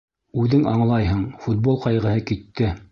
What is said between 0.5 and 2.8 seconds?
аңлайһың -футбол ҡайғыһы китте...